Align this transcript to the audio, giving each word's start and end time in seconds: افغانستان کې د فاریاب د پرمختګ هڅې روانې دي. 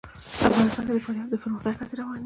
افغانستان 0.49 0.83
کې 0.87 0.93
د 0.95 0.99
فاریاب 1.05 1.27
د 1.31 1.35
پرمختګ 1.43 1.73
هڅې 1.81 1.95
روانې 1.97 2.17
دي. 2.17 2.19